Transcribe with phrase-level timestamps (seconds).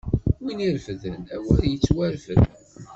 [0.43, 2.41] Win irefden, awer ittwarfed!